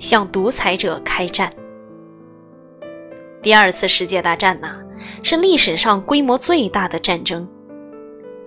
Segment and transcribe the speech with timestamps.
[0.00, 1.52] 向独裁者开战。
[3.40, 4.76] 第二次世界大战呢，
[5.22, 7.46] 是历史上规模最大的战争，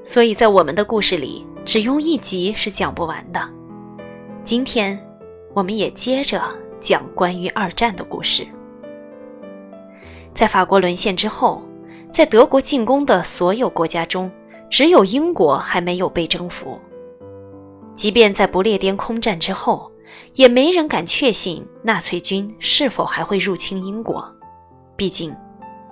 [0.04, 3.40] 所以在我们的故事里，只用一集是讲不完的。
[4.44, 5.00] 今天，
[5.54, 6.42] 我们也接着
[6.82, 8.46] 讲关于二战的故事。
[10.34, 11.62] 在法国沦陷之后，
[12.12, 14.30] 在德国进攻的所有国家中，
[14.72, 16.80] 只有英国还没有被征服。
[17.96, 19.92] 即便在不列颠空战之后，
[20.36, 24.26] 也没人敢确信纳粹军是否还会入侵英国。
[24.96, 25.36] 毕竟，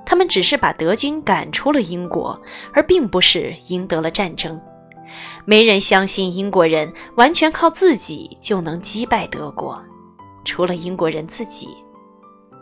[0.06, 2.40] 他们只是把德军赶出了英国，
[2.74, 4.60] 而并不是赢得了战争。
[5.46, 9.82] 没人相信英国人完全靠自己就能击败德国，
[10.46, 11.68] 除了英国人自己，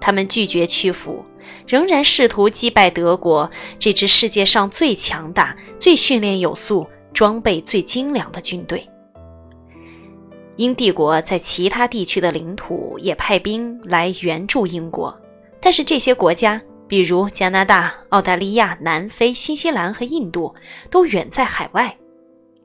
[0.01, 1.23] 他们拒绝屈服，
[1.67, 8.89] 仍然试图击败德国这支世界上最强大、最训练有素、装备最精良的军队。
[10.59, 15.17] 英帝国在其他地区的领土也派兵来援助英国。
[15.61, 20.53] 但是这些国家，比如加拿大、澳大利亚、南非、新西兰和印度，
[20.89, 21.95] 都远在海外。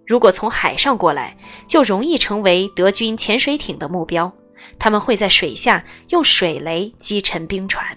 [0.04, 4.32] 如果从海上过来，就容易成为德军潜水艇的目标。
[4.76, 7.96] 他们会在水下用水雷击沉冰船。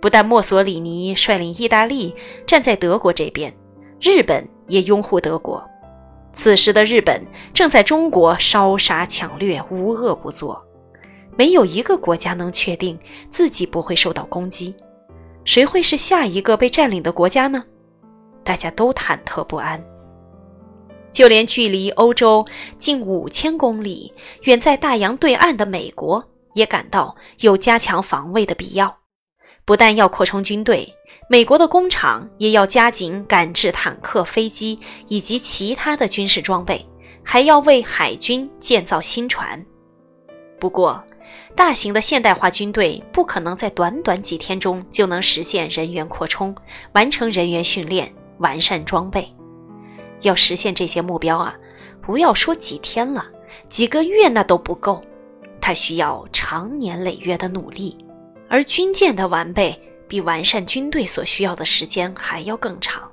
[0.00, 2.12] 不但墨索里尼率领意大利
[2.44, 3.54] 站在德国这边，
[4.00, 5.64] 日本也拥护德国。
[6.36, 10.62] 此时的日本正在中国烧杀抢掠，无恶不作。
[11.34, 12.98] 没有一个国家能确定
[13.30, 14.76] 自己不会受到攻击，
[15.46, 17.64] 谁会是下一个被占领的国家呢？
[18.44, 19.82] 大家都忐忑不安。
[21.10, 22.44] 就连距离欧洲
[22.78, 28.94] 近五千公里、远在大洋对岸的美国，也感到有加强防卫的必要。
[29.64, 30.94] 不但要扩充军队，
[31.28, 36.86] 美国的工厂也要加紧赶制坦克、飞机以及其他的军事装备，
[37.24, 39.64] 还要为海军建造新船。
[40.60, 41.02] 不过，
[41.56, 46.54] 大型的现代化军队不可能在短短几天中就能实现人员扩充、
[46.92, 49.28] 完成人员训练、完善装备。
[50.22, 51.56] 要实现这些目标啊，
[52.00, 53.26] 不要说几天了，
[53.68, 55.02] 几个月那都不够。
[55.60, 57.98] 它需要长年累月的努力，
[58.48, 63.10] 而军舰的完备比完善军队所需要的时间还要更长。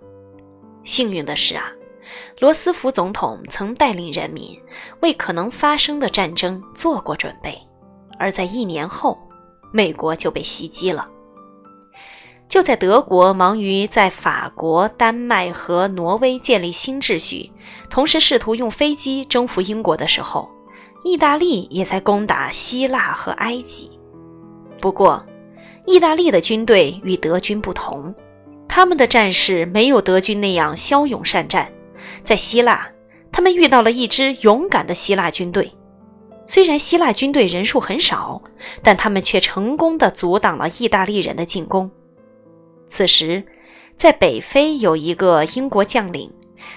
[0.84, 1.72] 幸运的是啊，
[2.40, 4.60] 罗斯福总统曾带领人民
[5.02, 7.58] 为可能发生的战争做过准备。
[8.20, 9.18] 而在一年后，
[9.72, 11.10] 美国就被袭击了。
[12.48, 17.52] 就在德国忙于在法国、丹麦和挪威建立新秩序，
[17.90, 20.48] 同时试图用飞机征服英国的时候，
[21.04, 24.00] 意大利也在攻打希腊和埃及。
[24.80, 25.26] 不过，
[25.86, 28.14] 意大利的军队与德军不同，
[28.68, 31.72] 他们的战士没有德军那样骁勇善战。
[32.24, 32.90] 在希腊，
[33.32, 35.72] 他们遇到了一支勇敢的希腊军队。
[36.46, 38.42] 虽然希腊军队人数很少，
[38.82, 41.90] 但他们却成功的阻挡了意大利人的进攻。
[42.88, 43.44] 此时，
[43.98, 46.32] 在北非有一个英国将领，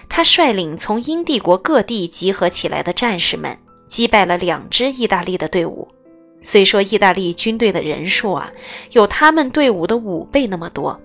[0.09, 5.89] 他率领从英帝国各地集合起来的战士们，击败了两支意大利的队伍。
[6.41, 8.53] 虽说意大利军队的人数啊，
[8.93, 11.01] 有他们队伍的五倍那么多，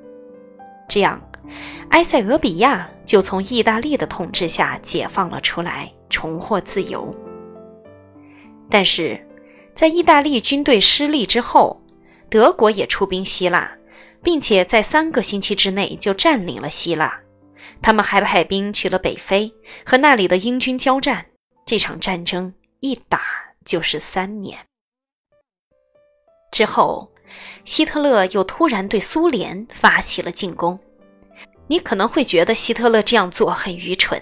[0.88, 1.22] 这样，
[1.90, 7.16] 埃塞俄比亚就从意大利的统治下解放了出来，重获自由。
[8.70, 9.20] 但是，
[9.74, 11.82] 在意大利军队失利之后，
[12.30, 13.76] 德国也出兵希腊，
[14.22, 17.20] 并且在三个星期之内就占领了希腊。
[17.82, 19.52] 他们还派兵去了北非，
[19.86, 21.26] 和那里的英军交战。
[21.66, 23.22] 这场战争一打
[23.66, 24.58] 就是三年。
[26.52, 27.10] 之后，
[27.64, 30.78] 希特勒又突然对苏联发起了进攻。
[31.68, 34.22] 你可能会觉得希特勒这样做很愚蠢，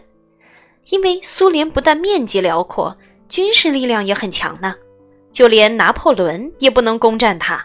[0.89, 2.95] 因为苏联不但面积辽阔。
[3.27, 4.75] 军事力量也很强呢，
[5.31, 7.63] 就连拿破仑也不能攻占它。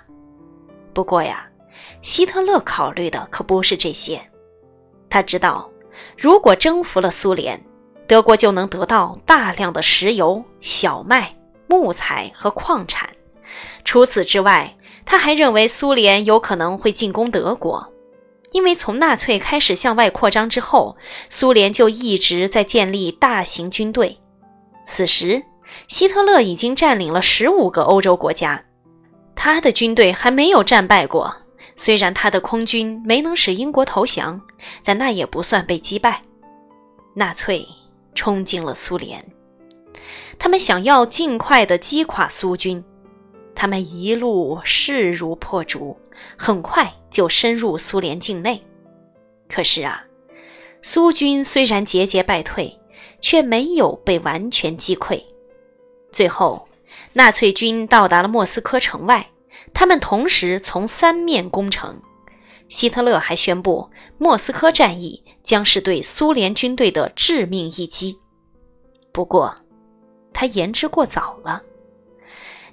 [0.92, 1.48] 不过呀，
[2.02, 4.20] 希特勒考虑的可不是这些。
[5.08, 5.70] 他知道，
[6.18, 7.58] 如果征服了苏联，
[8.06, 11.34] 德国就能得到大量的石油、小麦、
[11.66, 13.08] 木材和矿产。
[13.84, 17.92] 除此之外，他还认为苏联有可能会进攻德国，
[18.52, 20.96] 因为从纳粹开始向外扩张之后，
[21.28, 24.18] 苏联就一直在建立大型军队。
[24.84, 25.42] 此时，
[25.88, 28.64] 希特勒已经占领了十五个欧洲国家，
[29.34, 31.34] 他的军队还没有战败过。
[31.76, 34.40] 虽然他的空军没能使英国投降，
[34.84, 36.22] 但那也不算被击败。
[37.14, 37.66] 纳粹
[38.14, 39.24] 冲进了苏联，
[40.38, 42.82] 他们想要尽快的击垮苏军。
[43.54, 45.96] 他们一路势如破竹，
[46.36, 48.62] 很快就深入苏联境内。
[49.48, 50.04] 可是啊，
[50.82, 52.78] 苏军虽然节节败退，
[53.20, 55.22] 却没有被完全击溃。
[56.10, 56.68] 最后，
[57.12, 59.30] 纳粹军到达了莫斯科城外，
[59.72, 62.00] 他们同时从三面攻城。
[62.68, 68.18] 希特勒还宣布，莫斯科战役将是对苏联军队的致命一击。
[69.12, 69.54] 不过，
[70.32, 71.62] 他言之过早了。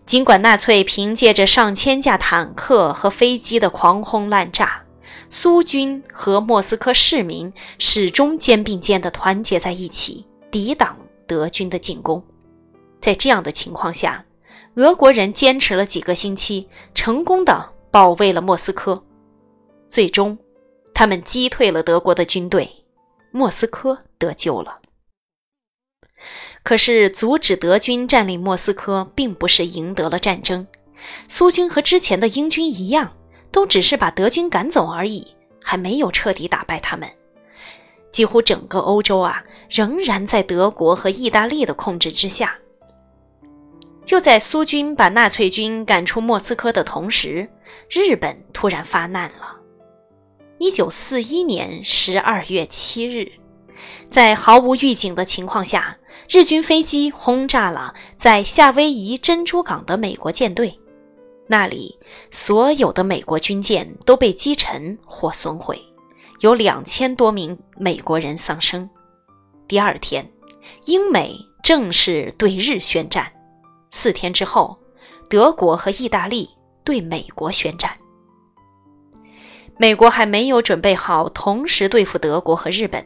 [0.05, 4.83] 尽管纳粹凭借着上千架坦克和飞机的狂轰滥炸，
[5.29, 12.21] 苏军和莫斯科市民始终肩并肩地团结在一起，抵挡德军的进攻。
[12.99, 14.25] 在这样的情况下，
[14.75, 19.01] 俄国人坚持了几个星期，成功地保卫了莫斯科。
[19.87, 20.37] 最终，
[20.93, 22.69] 他们击退了德国的军队，
[23.31, 24.80] 莫斯科得救了。
[26.63, 30.67] 可是，阻止德军占领莫斯科，并不是赢得了战争。
[31.27, 33.11] 苏军和之前的英军一样，
[33.51, 37.09] 都只是把德军赶走而已，还没有彻底打败他们。
[38.11, 42.55] 几乎整个欧洲啊，仍然在德国和意大利的控制之下。
[44.03, 47.49] 就在苏军把纳粹军赶出莫斯科的同时，
[47.89, 49.55] 日本突然发难了。
[50.59, 53.31] 一九四一年十二月七日，
[54.09, 55.97] 在毫无预警的情况下，
[56.33, 60.79] 日军飞机轰炸了在夏威夷珍珠港的美国舰队，
[61.45, 61.99] 那里
[62.31, 65.77] 所有的美国军舰都被击沉或损毁，
[66.39, 68.89] 有两千多名美国人丧生。
[69.67, 70.25] 第二天，
[70.85, 73.29] 英美正式对日宣战。
[73.91, 74.79] 四天之后，
[75.29, 76.49] 德国和意大利
[76.85, 77.91] 对美国宣战。
[79.77, 83.05] 美国还没有准备好同时对付德国和日本，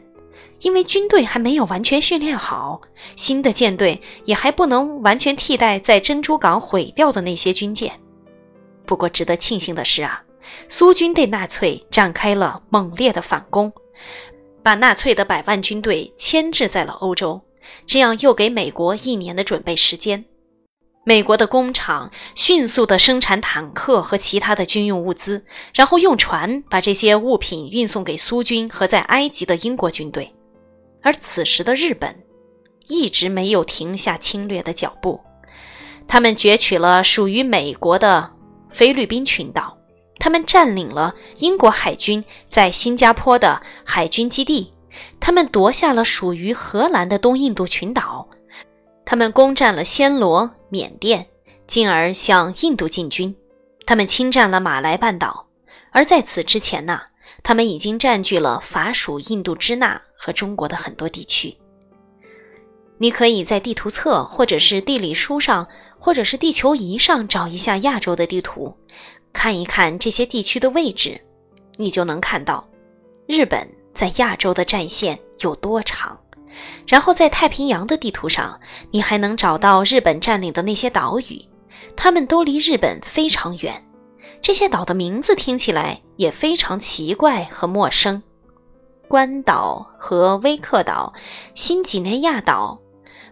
[0.60, 2.80] 因为军队还没有完全训练好，
[3.14, 7.92] 新的舰队也还不能完全替代在珍珠港毁掉的那些军舰。
[8.86, 10.22] 不过，值得庆幸的是啊，
[10.68, 13.72] 苏军对纳粹展开了猛烈的反攻，
[14.62, 17.40] 把纳粹的百万军队牵制在了欧洲，
[17.84, 20.24] 这样又给美国一年的准备时间。
[21.04, 30.34] 美国的工厂迅速地生产坦克和其他的军用物资，然后用船把这些物品运送给苏军和在埃及的英国军队。
[31.06, 32.16] 而此时的日本
[32.88, 35.20] 一直没有停下侵略的脚步，
[36.08, 38.32] 他们攫取了属于美国的
[38.72, 39.78] 菲律宾群岛，
[40.18, 44.72] 他们占领了英国海军在新加坡的海军基地，
[45.20, 48.28] 他们夺下了属于荷兰的东印度群岛。
[49.04, 51.24] 他们攻占了暹罗、缅甸，
[51.68, 53.32] 进而向印度进军。
[53.86, 55.46] 他们侵占了马来半岛，
[55.92, 57.00] 而在此之前呢，
[57.44, 61.56] 他们已经占据了法属印度支那和中国的很多地区。
[62.98, 65.68] 你可以在地图册，或者是地理书上，
[65.98, 68.74] 或者是地球仪上找一下亚洲的地图，
[69.32, 71.20] 看一看这些地区的位置，
[71.76, 72.66] 你就能看到
[73.26, 76.18] 日本在亚洲的战线有多长。
[76.86, 78.58] 然后在太平洋的地图上，
[78.90, 81.38] 你还能找到日本占领的那些岛屿，
[81.94, 83.86] 它们都离日本非常远。
[84.40, 88.22] 这些岛的名字听起来也非常奇怪和陌生：
[89.08, 91.12] 关岛和威克岛、
[91.54, 92.78] 新几内亚岛、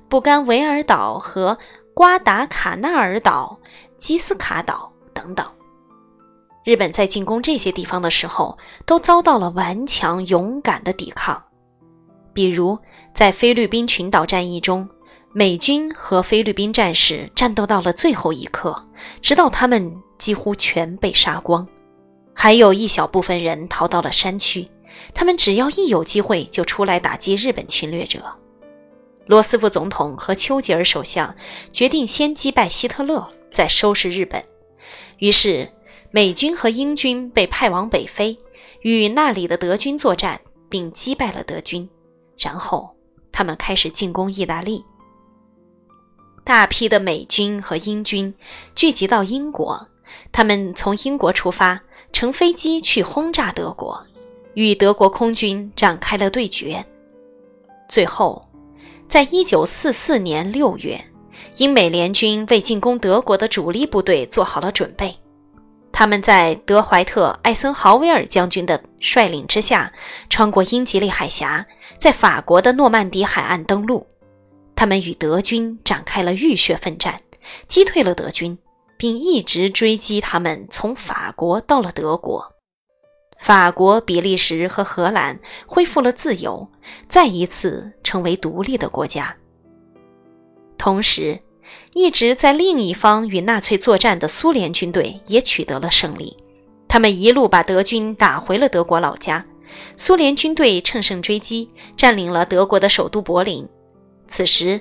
[0.08, 1.58] 布干维尔岛和
[1.94, 3.58] 瓜达卡纳尔岛、
[3.98, 5.46] 基斯卡岛等等。
[6.64, 8.56] 日本在进攻这些地方的时候，
[8.86, 11.42] 都遭到了顽强勇敢的抵抗，
[12.32, 12.78] 比如。
[13.14, 14.88] 在菲律宾群岛战役中，
[15.32, 18.88] 美军和菲律宾战士战斗到了最后一刻，
[19.22, 21.64] 直到他们几乎全被杀光。
[22.34, 24.68] 还有一小部分人逃到了山区，
[25.12, 28.38] 他们只要一有机会就出来打击日本侵略者。
[29.26, 31.34] 罗斯福总统和丘吉尔首相
[31.72, 34.44] 决定先击败希特勒，再收拾日本。
[35.18, 35.70] 于是，
[36.10, 38.38] 美军和英军被派往北非，
[38.82, 41.88] 与那里的德军作战，并击败了德军。
[42.38, 42.94] 然后。
[43.36, 44.84] 他们开始进攻意大利，
[46.44, 48.32] 大批的美军和英军
[48.76, 49.88] 聚集到英国，
[50.30, 51.82] 他们从英国出发，
[52.12, 54.06] 乘飞机去轰炸德国，
[54.54, 56.84] 与德国空军展开了对决。
[57.88, 58.48] 最后，
[59.06, 61.04] 在一九四四年六月，
[61.58, 65.14] 英美联军为进攻德国的主力部队做好了准备。
[65.92, 69.92] 他们在德怀特·艾森豪威尔将军的率领之下，
[70.28, 71.64] 穿过英吉利海峡，
[71.98, 74.06] 在法国的诺曼底海岸登陆。
[74.74, 77.20] 他们与德军展开了浴血奋战，
[77.68, 78.58] 击退了德军，
[78.96, 82.53] 并一直追击他们，从法国到了德国。
[83.44, 86.66] 法国、比利时和荷兰恢复了自由，
[87.10, 89.36] 再一次成为独立的国家。
[90.78, 91.38] 同时，
[91.92, 96.34] 一直在另一方与纳粹作战的苏联军队也取得了胜利，
[96.88, 99.44] 他们一路把德军打回了德国老家。
[99.98, 103.68] 苏联军队乘胜追击，占领了德国的首都柏林。
[104.26, 104.80] 此时，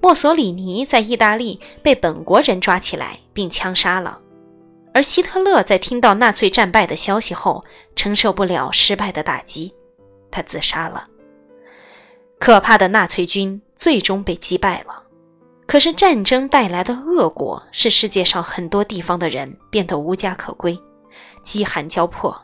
[0.00, 4.18] 墨索里尼在意大利被本国人抓起来并枪杀了，
[4.98, 7.64] 而希特勒在听到纳粹战败的消息后，
[7.94, 9.72] 承受不了失败的打击，
[10.28, 11.06] 他自杀了。
[12.40, 15.04] 可怕的纳粹军最终被击败了。
[15.68, 20.76] 可是战争带来的恶果，是世界上很多地方的人变得无家可归，
[21.44, 22.36] 饥寒交迫，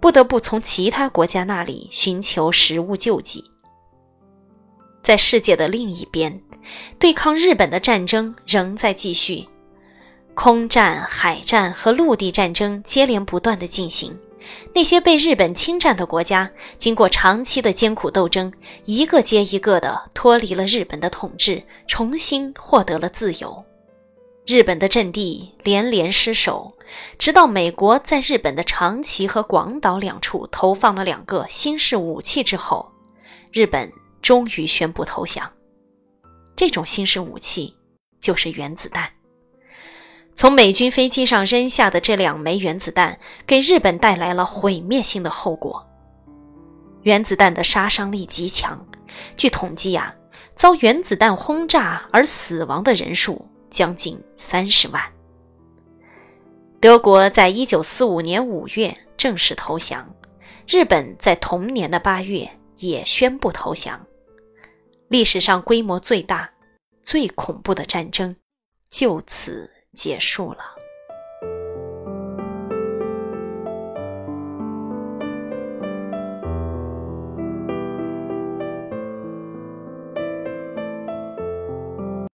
[0.00, 3.48] 不得不从其他国家那里寻求食物救济。
[5.04, 6.42] 在世界的另一边，
[6.98, 9.46] 对抗日本的战争仍在继续，
[10.34, 14.18] 空战、海战和陆地战争接连不断的进行。
[14.74, 18.52] 那些被日本侵占的国家，经过长期的艰苦斗争，
[18.84, 23.64] 一个接一个的脱离了日本的统治，重新获得了自由。
[24.44, 26.76] 日本的阵地连连失守，
[27.18, 32.90] 直到美国在日本的长崎和广岛两处投放了两个新式武器之后，
[33.52, 35.48] 日本终于宣布投降。
[36.56, 37.72] 这种新式武器
[38.20, 39.08] 就是原子弹。
[40.34, 45.86] 从美军飞机上扔下的这两枚原子弹，给日本带来了毁灭性的后果。
[47.02, 48.86] 原子弹的杀伤力极强，
[49.36, 50.14] 据统计呀，
[50.54, 55.02] 遭原子弹轰炸而死亡的人数将近三十万。
[56.80, 60.08] 德国在一九四五年五月正式投降，
[60.66, 62.48] 日本在同年的八月
[62.78, 64.00] 也宣布投降。
[65.08, 66.50] 历史上规模最大、
[67.02, 68.34] 最恐怖的战争
[68.88, 69.71] 就此。
[69.94, 70.64] 结束了。